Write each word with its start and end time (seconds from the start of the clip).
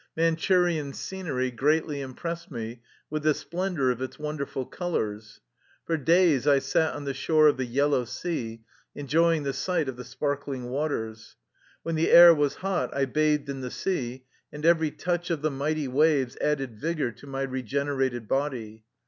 Manchurian 0.17 0.93
scenery 0.93 1.51
greatly 1.51 2.01
im 2.01 2.15
pressed 2.15 2.49
me 2.49 2.81
with 3.11 3.21
the 3.21 3.35
splendor 3.35 3.91
of 3.91 4.01
its 4.01 4.17
wonderful 4.17 4.65
colors. 4.65 5.41
For 5.85 5.95
days 5.95 6.47
I 6.47 6.57
sat 6.57 6.95
on 6.95 7.03
the 7.03 7.13
shore 7.13 7.47
of 7.47 7.57
the 7.57 7.65
Yel 7.67 7.89
low 7.89 8.05
Sea 8.05 8.63
enjoying 8.95 9.43
the 9.43 9.53
sight 9.53 9.87
of 9.87 9.97
the 9.97 10.03
sparkling 10.03 10.69
wa 10.71 10.87
ters. 10.87 11.35
When 11.83 11.93
the 11.93 12.09
air 12.09 12.33
was 12.33 12.55
hot 12.65 12.91
I 12.97 13.05
bathed 13.05 13.47
in 13.47 13.61
the 13.61 13.69
sea, 13.69 14.25
and 14.51 14.65
every 14.65 14.89
touch 14.89 15.29
of 15.29 15.43
the 15.43 15.51
mighty 15.51 15.87
waves 15.87 16.35
added 16.41 16.79
vigor 16.81 17.11
to 17.11 17.27
my 17.27 17.43
regenerated 17.43 18.27
body. 18.27 18.85